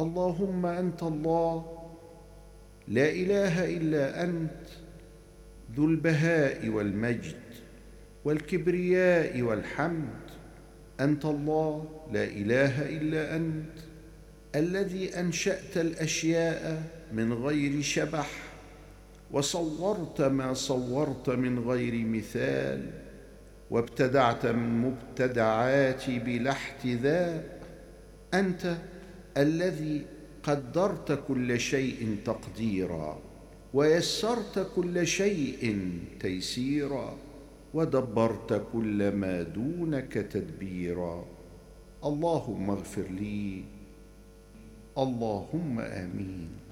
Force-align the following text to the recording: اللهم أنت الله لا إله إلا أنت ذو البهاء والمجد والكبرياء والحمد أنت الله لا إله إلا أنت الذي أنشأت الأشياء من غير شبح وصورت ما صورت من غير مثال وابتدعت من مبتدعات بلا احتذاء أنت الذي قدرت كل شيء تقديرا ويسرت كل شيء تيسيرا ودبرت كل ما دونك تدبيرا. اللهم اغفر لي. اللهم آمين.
اللهم 0.00 0.66
أنت 0.66 1.02
الله 1.02 1.78
لا 2.88 3.10
إله 3.10 3.76
إلا 3.76 4.24
أنت 4.24 4.66
ذو 5.76 5.86
البهاء 5.86 6.68
والمجد 6.68 7.40
والكبرياء 8.24 9.42
والحمد 9.42 10.20
أنت 11.00 11.24
الله 11.24 11.88
لا 12.12 12.24
إله 12.24 12.88
إلا 12.88 13.36
أنت 13.36 13.78
الذي 14.54 15.20
أنشأت 15.20 15.76
الأشياء 15.76 16.82
من 17.12 17.32
غير 17.32 17.82
شبح 17.82 18.30
وصورت 19.30 20.20
ما 20.20 20.54
صورت 20.54 21.30
من 21.30 21.58
غير 21.58 22.04
مثال 22.06 22.90
وابتدعت 23.70 24.46
من 24.46 24.78
مبتدعات 24.80 26.10
بلا 26.10 26.50
احتذاء 26.50 27.60
أنت 28.34 28.76
الذي 29.36 30.06
قدرت 30.42 31.24
كل 31.28 31.60
شيء 31.60 32.16
تقديرا 32.24 33.18
ويسرت 33.74 34.72
كل 34.76 35.06
شيء 35.06 35.90
تيسيرا 36.20 37.16
ودبرت 37.74 38.66
كل 38.72 39.12
ما 39.12 39.42
دونك 39.42 40.12
تدبيرا. 40.12 41.24
اللهم 42.04 42.70
اغفر 42.70 43.02
لي. 43.02 43.64
اللهم 44.98 45.80
آمين. 45.80 46.60